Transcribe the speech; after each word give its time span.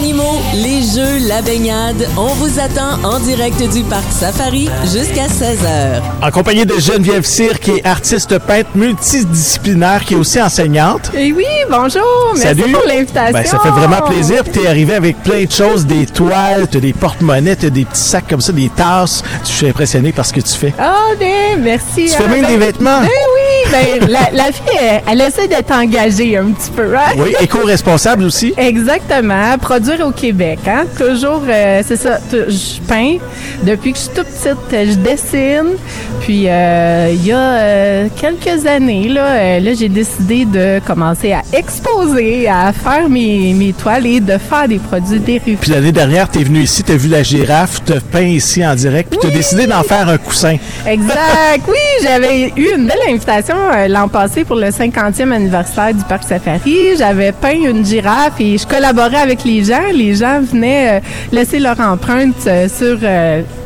animaux, 0.00 0.40
les 0.54 0.80
jeux, 0.80 1.28
la 1.28 1.42
baignade, 1.42 2.08
on 2.16 2.28
vous 2.28 2.58
attend 2.58 3.02
en 3.06 3.18
direct 3.18 3.60
du 3.70 3.82
Parc 3.82 4.10
Safari 4.10 4.70
jusqu'à 4.84 5.26
16h. 5.26 6.00
En 6.22 6.30
compagnie 6.30 6.64
de 6.64 6.78
Geneviève 6.78 7.24
Cyr, 7.26 7.60
qui 7.60 7.72
est 7.72 7.86
artiste 7.86 8.38
peintre 8.38 8.70
multidisciplinaire, 8.74 10.02
qui 10.06 10.14
est 10.14 10.16
aussi 10.16 10.40
enseignante. 10.40 11.10
Et 11.14 11.32
oui, 11.32 11.44
bonjour. 11.70 12.32
Merci 12.34 12.60
Salut. 12.62 12.72
pour 12.72 12.82
l'invitation. 12.86 13.32
Ben, 13.32 13.44
ça 13.44 13.58
fait 13.58 13.68
vraiment 13.70 14.00
plaisir. 14.00 14.42
Puis 14.42 14.52
t'es 14.62 14.66
arrivé 14.68 14.94
avec 14.94 15.22
plein 15.22 15.44
de 15.44 15.50
choses, 15.52 15.84
des 15.84 16.06
toiles, 16.06 16.66
t'as 16.70 16.80
des 16.80 16.94
porte-monnaies, 16.94 17.56
t'as 17.56 17.68
des 17.70 17.84
petits 17.84 18.00
sacs 18.00 18.28
comme 18.28 18.40
ça, 18.40 18.52
des 18.52 18.70
tasses. 18.70 19.22
Je 19.44 19.50
suis 19.50 19.68
impressionné 19.68 20.12
par 20.12 20.24
ce 20.24 20.32
que 20.32 20.40
tu 20.40 20.54
fais. 20.54 20.72
Ah, 20.78 20.94
ben, 21.18 21.60
merci. 21.60 22.06
Tu 22.06 22.08
fais 22.08 22.24
Ah, 22.24 22.28
même 22.28 22.42
ben, 22.42 22.48
des 22.52 22.56
vêtements. 22.56 23.00
Ben 23.02 23.08
oui, 23.08 23.29
ben, 23.70 24.08
la, 24.08 24.30
la 24.32 24.44
fille, 24.52 24.78
elle, 24.80 25.00
elle 25.10 25.20
essaie 25.20 25.48
d'être 25.48 25.70
engagée 25.72 26.36
un 26.36 26.46
petit 26.52 26.70
peu. 26.70 26.94
hein? 26.96 27.12
Oui, 27.16 27.34
éco-responsable 27.40 28.24
aussi. 28.24 28.52
Exactement. 28.58 29.56
Produire 29.58 30.06
au 30.06 30.10
Québec, 30.12 30.58
hein? 30.66 30.84
Toujours, 30.98 31.42
euh, 31.48 31.82
c'est 31.86 31.96
ça. 31.96 32.18
Je 32.32 32.80
peins. 32.86 33.16
Depuis 33.62 33.92
que 33.92 33.98
je 33.98 34.02
suis 34.04 34.14
toute 34.14 34.26
petite, 34.26 34.90
je 34.90 34.94
dessine. 34.96 35.76
Puis, 36.20 36.44
euh, 36.48 37.10
il 37.14 37.26
y 37.26 37.32
a 37.32 37.38
euh, 37.38 38.08
quelques 38.20 38.66
années, 38.66 39.08
là, 39.08 39.58
là 39.58 39.74
j'ai 39.74 39.88
décidé 39.88 40.44
de 40.44 40.80
commencer 40.86 41.32
à 41.32 41.42
exposer, 41.52 42.46
à 42.48 42.72
faire 42.72 43.08
mes, 43.08 43.52
mes 43.54 43.72
toiles 43.72 44.06
et 44.06 44.20
de 44.20 44.36
faire 44.38 44.68
des 44.68 44.78
produits 44.78 45.18
dérivés. 45.18 45.56
Puis 45.60 45.70
l'année 45.70 45.92
dernière, 45.92 46.28
t'es 46.28 46.42
venu 46.44 46.60
ici, 46.60 46.82
t'as 46.82 46.94
vu 46.96 47.08
la 47.08 47.22
girafe, 47.22 47.80
t'as 47.84 48.00
peint 48.00 48.20
ici 48.20 48.64
en 48.64 48.74
direct, 48.74 49.08
puis 49.10 49.18
t'as 49.20 49.28
Oui. 49.28 49.34
décidé 49.34 49.66
d'en 49.66 49.82
faire 49.82 50.08
un 50.08 50.18
coussin. 50.18 50.56
Exact. 50.86 51.62
Oui, 51.68 51.74
j'avais 52.02 52.52
eu 52.56 52.74
une 52.76 52.86
belle 52.86 52.98
invitation 53.08 53.49
euh, 53.54 53.88
l'an 53.88 54.08
passé 54.08 54.44
pour 54.44 54.56
le 54.56 54.68
50e 54.68 55.32
anniversaire 55.32 55.94
du 55.94 56.04
Parc 56.04 56.24
Safari. 56.24 56.96
J'avais 56.96 57.32
peint 57.32 57.52
une 57.52 57.84
girafe 57.84 58.40
et 58.40 58.58
je 58.58 58.66
collaborais 58.66 59.18
avec 59.18 59.44
les 59.44 59.64
gens. 59.64 59.82
Les 59.92 60.14
gens 60.14 60.40
venaient 60.40 60.98
euh, 60.98 61.00
laisser 61.32 61.58
leur 61.58 61.78
empreinte 61.80 62.46
euh, 62.46 62.68
sur 62.68 62.98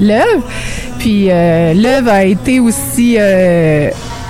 l'œuvre. 0.01 0.43
Puis 0.99 1.27
l'œuvre 1.27 2.11
a 2.11 2.25
été 2.25 2.61
aussi 2.61 3.19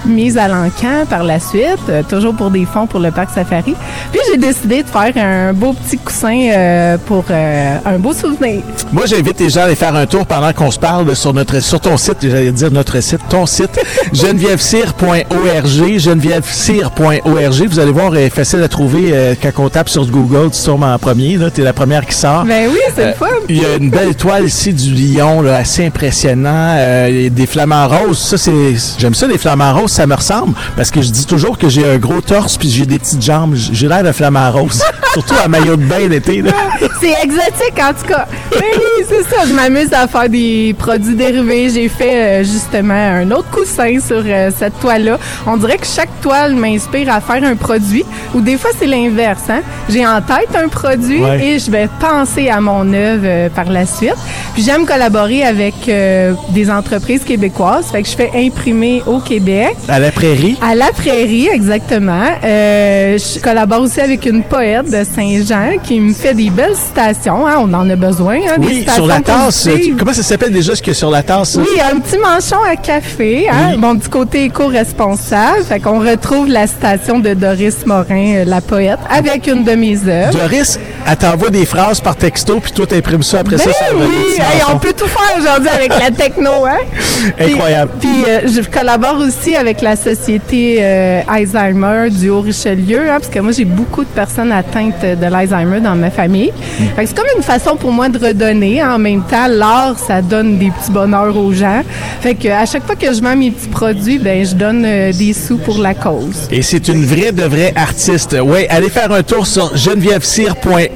mise 0.07 0.37
à 0.39 0.49
l'encan 0.49 1.07
par 1.09 1.25
la 1.25 1.41
suite, 1.41 1.79
euh, 1.89 2.03
toujours 2.03 2.35
pour 2.35 2.51
des 2.51 2.65
fonds 2.65 2.87
pour 2.87 3.01
le 3.01 3.11
Parc 3.11 3.31
Safari. 3.31 3.75
Puis 4.13 4.21
j'ai 4.31 4.37
décidé 4.37 4.83
de 4.83 4.89
faire 4.89 5.13
un 5.17 5.53
beau 5.53 5.73
petit 5.73 5.99
coussin 5.99 6.49
euh, 6.53 6.97
pour 7.07 7.25
euh, 7.31 7.77
un 7.85 7.99
beau 7.99 8.13
souvenir. 8.13 8.63
Moi, 8.93 9.05
j'invite 9.07 9.41
les 9.41 9.51
gens 9.51 9.63
à 9.63 9.65
aller 9.65 9.75
faire 9.75 9.95
un 9.95 10.07
tour 10.07 10.27
pendant 10.27 10.53
qu'on 10.53 10.71
se 10.71 10.79
parle 10.79 11.15
sur 11.17 11.33
notre 11.33 11.61
sur 11.61 11.81
ton 11.81 11.97
site, 11.97 12.19
j'allais 12.23 12.53
dire 12.53 12.71
notre 12.71 13.01
site, 13.01 13.21
ton 13.29 13.47
site, 13.47 13.81
genevièvecire.org, 14.13 15.99
genevièvecire.org. 15.99 17.69
Vous 17.69 17.79
allez 17.79 17.93
voir, 17.93 18.17
est 18.17 18.31
facile 18.31 18.63
à 18.63 18.69
trouver 18.69 19.37
quand 19.41 19.65
on 19.65 19.69
tape 19.69 19.89
sur 19.89 20.07
Google, 20.07 20.51
tu 20.51 20.63
tombes 20.63 20.83
en 20.83 20.99
premier, 20.99 21.37
là, 21.37 21.51
t'es 21.51 21.63
la 21.63 21.73
première 21.73 22.07
qui 22.07 22.15
sort. 22.15 22.45
Ben 22.45 22.69
oui, 22.71 22.79
c'est 22.95 23.07
le 23.07 23.13
fun. 23.15 23.27
Il 23.49 23.63
y 23.63 23.65
a 23.65 23.77
une 23.77 23.91
belle 23.91 24.15
toile 24.15 24.45
ici 24.45 24.73
du 24.73 24.95
lion, 24.95 25.41
là, 25.43 25.57
assez 25.57 25.87
impressionnant. 25.87 26.77
Il 27.09 27.23
y 27.23 27.27
a 27.27 27.31
des 27.31 27.47
flamants 27.47 27.89
roses. 27.89 28.19
Ça, 28.19 28.37
c'est, 28.37 28.75
j'aime 28.99 29.15
ça, 29.15 29.27
les 29.27 29.39
flamants 29.39 29.75
roses. 29.75 29.94
Ça 29.95 30.09
me 30.09 30.15
ressemble 30.17 30.55
parce 30.77 30.91
que 30.91 31.01
je 31.03 31.11
dis 31.13 31.25
toujours 31.25 31.57
que 31.57 31.69
j'ai 31.69 31.89
un 31.89 31.99
gros 31.99 32.21
torse 32.21 32.57
puis 32.57 32.69
j'ai 32.69 32.85
des 32.85 32.99
petites 32.99 33.23
jambes. 33.23 33.55
J'ai 33.55 33.87
l'air 33.87 34.03
d'un 34.03 34.13
flamant 34.13 34.51
rose. 34.51 34.83
Surtout 35.13 35.35
à 35.45 35.47
maillot 35.47 35.77
de 35.77 35.85
bain 35.85 36.09
l'été. 36.09 36.43
C'est 37.01 37.15
exotique 37.23 37.79
en 37.81 37.93
tout 37.95 38.09
cas. 38.09 38.27
Oui, 38.51 38.59
oui, 38.75 39.05
c'est 39.09 39.23
ça. 39.23 39.45
Je 39.47 39.53
m'amuse 39.53 39.93
à 39.93 40.09
faire 40.09 40.29
des 40.29 40.75
produits 40.77 41.15
dérivés. 41.15 41.69
J'ai 41.71 41.89
fait 41.89 42.41
euh, 42.41 42.45
justement 42.45 42.95
un 42.95 43.31
autre 43.31 43.49
coussin 43.53 43.99
sur 44.05 44.23
euh, 44.27 44.51
cette 44.57 44.81
toile-là. 44.81 45.19
On 45.47 45.57
dirait 45.57 45.79
que 45.79 45.87
chaque 45.87 46.09
toile 46.21 46.55
m'inspire 46.57 47.13
à 47.13 47.21
faire 47.21 47.45
un 47.45 47.55
produit. 47.55 48.05
Ou 48.35 48.41
des 48.41 48.57
fois, 48.59 48.71
c'est 48.77 48.87
l'inverse. 48.87 49.43
Hein? 49.49 49.61
J'ai 49.89 50.05
en 50.05 50.21
tête 50.21 50.49
un 50.57 50.67
produit 50.67 51.21
Ouais. 51.23 51.47
et 51.47 51.59
je 51.61 51.71
vais 51.71 51.89
penser 52.01 52.49
à 52.49 52.61
mon 52.61 52.93
œuvre 52.93 53.23
euh, 53.25 53.49
par 53.51 53.71
la 53.71 53.87
suite. 53.87 54.17
Puis 54.55 54.65
j'aime 54.65 54.85
collaborer 54.85 55.45
avec 55.45 55.75
des 55.85 56.71
entreprises 56.71 57.23
québécoises. 57.25 57.87
Fait 57.93 58.03
que 58.03 58.09
je 58.09 58.17
fais 58.17 58.31
imprimer 58.35 59.03
au 59.07 59.19
Québec. 59.19 59.77
À 59.87 59.99
la 59.99 60.11
prairie? 60.11 60.57
À 60.63 60.75
la 60.75 60.87
prairie, 60.93 61.49
exactement. 61.53 62.25
Euh, 62.43 63.19
je 63.19 63.39
collabore 63.39 63.83
aussi 63.83 64.01
avec 64.01 64.25
une 64.25 64.43
poète 64.43 64.87
de 64.87 65.05
Saint-Jean 65.05 65.79
qui 65.83 66.01
me 66.01 66.15
fait 66.15 66.33
des 66.33 66.49
belles 66.49 66.75
citations. 66.75 67.47
hein. 67.47 67.57
On 67.59 67.73
en 67.75 67.89
a 67.91 67.95
besoin. 67.95 68.37
Hein, 68.37 68.59
des 68.59 68.67
Oui, 68.67 68.75
citations 68.79 68.95
sur 68.95 69.07
la 69.07 69.21
tasse. 69.21 69.65
positives. 69.65 69.97
Comment 69.99 70.15
ça 70.15 70.23
s'appelle 70.23 70.53
déjà 70.53 70.75
ce 70.75 70.91
a 70.91 70.95
sur 70.95 71.11
la 71.11 71.23
tasse? 71.23 71.57
Oui, 71.57 71.67
un 71.83 72.01
petit 72.01 72.17
manchon 72.17 72.63
à 72.67 72.77
café, 72.77 73.47
hein, 73.51 73.73
Oui. 73.73 73.77
mon 73.79 73.97
petit 73.97 74.09
côté 74.09 74.45
éco-responsable. 74.45 75.65
Fait 75.69 75.81
qu'on 75.81 76.01
retrouve 76.01 76.49
la 76.49 76.67
citation 76.67 77.19
de 77.19 77.35
Doris 77.35 77.85
Morin, 77.85 78.37
euh, 78.37 78.45
la 78.47 78.63
poète, 78.63 78.99
avec 79.11 79.47
une 79.47 79.65
de 79.65 79.73
mes 79.73 79.99
œuvres. 80.09 80.33
Doris, 80.33 80.79
elle 81.07 81.17
t'envoie 81.17 81.51
des 81.51 81.67
phrases 81.67 82.01
par 82.01 82.17
texto, 82.17 82.61
puis 82.61 82.73
toi, 82.73 82.87
t'imprimes 82.87 83.23
ça 83.23 83.41
après 83.41 83.57
Ben 83.57 83.65
ça 83.65 83.73
sur 83.73 83.99
le 83.99 84.07
oui, 84.07 84.35
Hey, 84.39 84.63
on 84.73 84.79
peut 84.79 84.93
tout 84.97 85.07
faire 85.07 85.37
aujourd'hui 85.39 85.69
avec 85.69 85.91
la 85.91 86.11
techno, 86.11 86.65
hein? 86.67 86.79
Incroyable. 87.41 87.93
Puis, 88.01 88.25
euh, 88.29 88.41
je 88.47 88.61
collabore 88.69 89.19
aussi 89.19 89.55
avec 89.57 89.81
la 89.83 89.97
société 89.97 90.79
euh, 90.81 91.21
Alzheimer 91.29 92.11
du 92.11 92.31
Haut-Richelieu, 92.31 93.01
hein, 93.11 93.17
parce 93.21 93.29
que 93.29 93.39
moi 93.41 93.53
j'ai 93.53 93.65
beaucoup 93.65 94.03
de 94.05 94.09
personnes 94.09 94.53
atteintes 94.53 95.03
de 95.03 95.27
l'Alzheimer 95.27 95.81
dans 95.81 95.95
ma 95.95 96.11
famille. 96.11 96.53
Mm. 96.79 96.85
Que 96.97 97.07
c'est 97.07 97.17
comme 97.17 97.27
une 97.37 97.43
façon 97.43 97.77
pour 97.77 97.93
moi 97.93 98.09
de 98.09 98.19
redonner. 98.19 98.81
hein. 98.81 98.95
En 98.95 98.99
même 98.99 99.23
temps, 99.23 99.47
l'art, 99.49 99.97
ça 99.99 100.23
donne 100.23 100.59
des 100.59 100.71
petits 100.71 100.91
bonheurs 100.91 101.37
aux 101.37 101.53
gens. 101.53 101.83
Fait 102.21 102.35
que 102.35 102.49
à 102.49 102.67
chaque 102.67 102.85
fois 102.87 102.97
que 102.97 103.13
je 103.13 103.21
vends 103.21 103.37
mes 103.37 103.51
petits 103.51 103.69
produits, 103.69 104.19
ben 104.19 104.45
je 104.45 104.55
donne 104.55 104.85
euh, 104.87 105.13
des 105.13 105.33
sous 105.33 105.59
pour 105.59 105.79
la 105.79 105.95
cause. 105.95 106.49
Et 106.51 106.63
c'est 106.63 106.89
une 106.89 107.05
vraie 107.05 107.33
de 107.33 107.43
vraie 107.45 107.73
artiste. 107.77 108.37
Oui, 108.43 108.67
allez 108.69 108.89
faire 108.91 109.11
un 109.13 109.23
tour 109.23 109.47
sur 109.47 109.71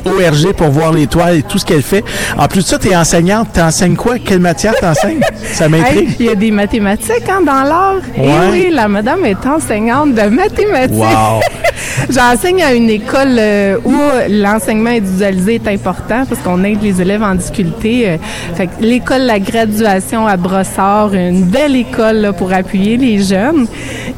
genevièvecire.org 0.04 0.56
pour 0.56 0.68
voir 0.70 0.92
les 0.92 1.06
toiles 1.06 1.38
et 1.38 1.42
tout 1.42 1.58
ce 1.58 1.64
qu'elle 1.64 1.82
fait. 1.82 2.04
En 2.36 2.46
plus 2.48 2.60
de 2.60 2.68
ça, 2.68 2.78
tu 2.78 2.88
es 2.88 2.96
enseignante. 2.96 3.52
T'enseignes 3.52 3.96
quoi? 3.96 4.18
Quelle 4.18 4.40
matière 4.40 4.74
t'enseignes? 4.80 5.20
Ça 5.52 5.68
m'intrigue. 5.68 6.08
Hey, 6.10 6.16
Il 6.20 6.26
y 6.26 6.30
a 6.30 6.34
des 6.34 6.50
mathématiques 6.50 7.28
hein, 7.28 7.40
dans 7.44 7.62
l'art. 7.62 7.96
Ouais. 8.16 8.24
Et 8.24 8.50
oui, 8.50 8.68
la 8.72 8.88
madame 8.88 9.24
est 9.24 9.46
enseignante 9.46 10.14
de 10.14 10.22
mathématiques. 10.22 10.96
Wow! 10.96 11.40
J'enseigne 12.10 12.62
à 12.62 12.74
une 12.74 12.90
école 12.90 13.36
euh, 13.38 13.76
où 13.84 13.94
l'enseignement 14.28 14.90
individualisé 14.90 15.56
est 15.56 15.68
important 15.68 16.24
parce 16.28 16.40
qu'on 16.42 16.62
aide 16.64 16.82
les 16.82 17.00
élèves 17.00 17.22
en 17.22 17.34
difficulté. 17.34 18.08
Euh, 18.08 18.16
fait 18.54 18.68
l'école 18.80 19.22
La 19.22 19.38
Graduation 19.38 20.26
à 20.26 20.36
Brossard, 20.36 21.14
une 21.14 21.44
belle 21.44 21.76
école 21.76 22.16
là, 22.16 22.32
pour 22.32 22.52
appuyer 22.52 22.96
les 22.96 23.22
jeunes. 23.22 23.66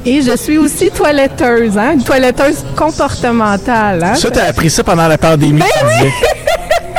Et 0.06 0.22
je 0.22 0.34
suis 0.34 0.56
aussi 0.56 0.90
toiletteuse, 0.90 1.76
hein, 1.76 1.92
une 1.92 2.02
toiletteuse 2.02 2.64
comportementale. 2.74 4.02
Hein? 4.02 4.14
Ça, 4.14 4.30
t'as 4.30 4.46
appris 4.46 4.70
ça 4.70 4.82
pendant 4.82 5.06
la 5.06 5.18
pandémie, 5.18 5.60
tu 5.60 5.84
disais. 5.84 6.12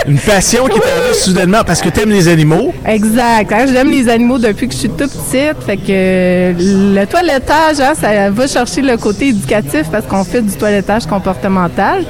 Une 0.07 0.19
passion 0.19 0.67
qui 0.67 0.79
soudainement 1.13 1.63
parce 1.65 1.81
que 1.81 1.89
t'aimes 1.89 2.09
les 2.11 2.27
animaux. 2.27 2.73
Exact. 2.85 3.51
hein, 3.51 3.65
J'aime 3.71 3.89
les 3.91 4.07
animaux 4.09 4.37
depuis 4.37 4.67
que 4.67 4.73
je 4.73 4.79
suis 4.79 4.89
toute 4.89 5.11
petite. 5.11 5.63
Fait 5.65 5.77
que 5.77 5.83
euh, 5.89 6.53
le 6.57 7.05
toilettage, 7.05 7.79
hein, 7.79 7.93
ça 7.99 8.29
va 8.29 8.47
chercher 8.47 8.81
le 8.81 8.97
côté 8.97 9.27
éducatif 9.29 9.83
parce 9.91 10.05
qu'on 10.05 10.23
fait 10.23 10.41
du 10.41 10.53
toilettage 10.55 11.05
comportemental. 11.05 12.03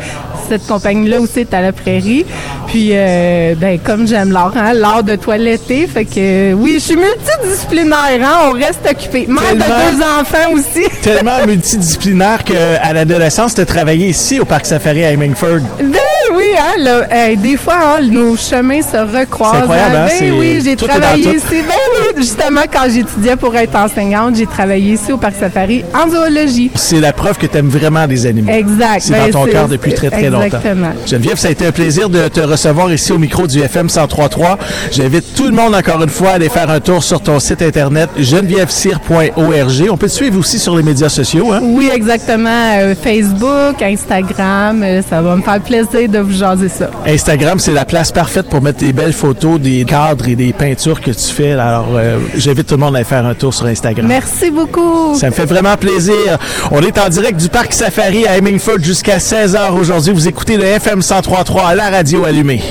Cette 0.49 0.67
compagnie-là 0.67 1.21
aussi 1.21 1.41
est 1.41 1.53
à 1.53 1.61
la 1.61 1.71
prairie. 1.71 2.25
Puis, 2.67 2.89
euh, 2.91 3.53
ben, 3.57 3.79
comme 3.79 4.05
j'aime 4.05 4.31
l'art, 4.31 4.51
hein, 4.57 4.73
l'art 4.73 5.03
de 5.03 5.15
toiletter. 5.15 5.87
Fait 5.87 6.03
que, 6.03 6.53
oui, 6.53 6.73
je 6.75 6.79
suis 6.79 6.95
multidisciplinaire. 6.97 8.19
Hein, 8.21 8.49
on 8.49 8.51
reste 8.51 8.81
occupé. 8.89 9.25
Mère 9.29 9.43
de 9.55 9.59
Tellement. 9.61 9.75
deux 9.91 10.03
enfants 10.21 10.51
aussi. 10.53 10.87
Tellement 11.01 11.45
multidisciplinaire 11.45 12.43
qu'à 12.43 12.91
l'adolescence, 12.93 13.53
t'as 13.55 13.65
travaillé 13.65 14.07
ici 14.09 14.39
au 14.39 14.45
Parc 14.45 14.65
Safari 14.65 15.05
à 15.05 15.11
Hemingford. 15.11 15.59
Ben 15.79 15.97
oui, 16.35 16.43
hein, 16.57 16.79
là, 16.79 17.35
des 17.35 17.55
fois, 17.57 17.75
hein, 17.99 18.01
nos 18.01 18.35
chemins 18.35 18.81
se 18.91 18.97
recroisent. 19.17 19.51
C'est 19.53 19.57
incroyable, 19.61 19.95
hein, 19.95 20.07
Ben 20.19 20.33
oui, 20.39 20.61
j'ai 20.63 20.75
travaillé 20.75 21.35
ici. 21.35 21.45
Ben 21.51 21.73
oui, 21.93 22.13
justement, 22.17 22.61
quand 22.71 22.89
j'étudiais 22.91 23.35
pour 23.35 23.55
être 23.55 23.75
enseignante, 23.75 24.35
j'ai 24.35 24.45
travaillé 24.45 24.93
ici 24.93 25.11
au 25.11 25.17
Parc 25.17 25.35
Safari 25.39 25.83
en 25.93 26.09
zoologie. 26.09 26.71
C'est 26.75 26.99
la 26.99 27.13
preuve 27.13 27.37
que 27.37 27.45
t'aimes 27.47 27.69
vraiment 27.69 28.05
les 28.05 28.25
animaux. 28.25 28.51
Exact. 28.51 29.01
C'est 29.01 29.13
Ben, 29.13 29.25
dans 29.31 29.39
ton 29.39 29.45
c'est- 29.45 29.51
cœur 29.51 29.67
depuis 29.67 29.93
très, 29.93 30.09
très 30.09 30.29
longtemps. 30.29 30.43
Exactement. 30.45 30.89
Geneviève, 31.05 31.37
ça 31.37 31.47
a 31.47 31.51
été 31.51 31.65
un 31.65 31.71
plaisir 31.71 32.09
de 32.09 32.27
te 32.27 32.39
recevoir 32.41 32.91
ici 32.91 33.11
au 33.11 33.17
micro 33.17 33.47
du 33.47 33.59
FM 33.61 33.85
1033. 33.87 34.57
J'invite 34.91 35.33
tout 35.35 35.45
le 35.45 35.51
monde, 35.51 35.73
encore 35.75 36.01
une 36.03 36.09
fois, 36.09 36.29
à 36.29 36.33
aller 36.33 36.49
faire 36.49 36.69
un 36.69 36.79
tour 36.79 37.03
sur 37.03 37.21
ton 37.21 37.39
site 37.39 37.61
internet 37.61 38.09
genevièvecire.org. 38.17 39.89
On 39.91 39.97
peut 39.97 40.07
te 40.07 40.11
suivre 40.13 40.39
aussi 40.39 40.59
sur 40.59 40.75
les 40.75 40.83
médias 40.83 41.09
sociaux, 41.09 41.51
hein? 41.51 41.59
Oui, 41.63 41.89
exactement. 41.93 42.49
Euh, 42.79 42.95
Facebook, 43.01 43.81
Instagram, 43.81 44.81
euh, 44.83 45.01
ça 45.07 45.21
va 45.21 45.35
me 45.35 45.41
faire 45.41 45.59
plaisir 45.61 46.09
de 46.09 46.19
vous 46.19 46.33
jaser 46.37 46.69
ça. 46.69 46.89
Instagram, 47.05 47.59
c'est 47.59 47.73
la 47.73 47.85
place 47.85 48.11
parfaite 48.11 48.47
pour 48.49 48.61
mettre 48.61 48.80
des 48.81 48.93
belles 48.93 49.13
photos, 49.13 49.59
des 49.59 49.85
cadres 49.85 50.27
et 50.27 50.35
des 50.35 50.53
peintures 50.53 51.01
que 51.01 51.11
tu 51.11 51.31
fais. 51.31 51.51
Alors, 51.51 51.89
euh, 51.93 52.17
j'invite 52.35 52.65
tout 52.65 52.73
le 52.73 52.79
monde 52.79 52.95
à 52.95 52.99
aller 52.99 53.05
faire 53.05 53.23
un 53.23 53.35
tour 53.35 53.53
sur 53.53 53.67
Instagram. 53.67 54.07
Merci 54.07 54.49
beaucoup. 54.49 55.15
Ça 55.15 55.27
me 55.27 55.31
fait 55.31 55.45
vraiment 55.45 55.77
plaisir. 55.77 56.39
On 56.71 56.81
est 56.81 56.97
en 56.97 57.07
direct 57.07 57.39
du 57.39 57.47
Parc 57.47 57.73
Safari 57.73 58.25
à 58.25 58.37
Hemingford 58.37 58.79
jusqu'à 58.81 59.19
16h 59.19 59.71
aujourd'hui. 59.73 60.13
Vous 60.13 60.27
écoutez 60.27 60.57
le 60.57 60.63
FM 60.63 60.97
1033 60.97 61.67
à 61.67 61.75
la 61.75 61.89
radio 61.91 62.25
allumée. 62.25 62.63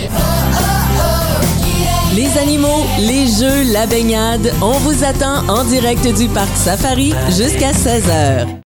Les 2.17 2.37
animaux, 2.39 2.85
les 2.99 3.27
jeux, 3.29 3.73
la 3.73 3.87
baignade, 3.87 4.53
on 4.61 4.73
vous 4.73 5.05
attend 5.05 5.49
en 5.49 5.63
direct 5.63 6.05
du 6.19 6.27
Parc 6.27 6.57
Safari 6.57 7.15
jusqu'à 7.29 7.71
16h. 7.71 8.59